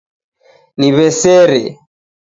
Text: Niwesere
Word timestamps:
Niwesere 0.79 1.61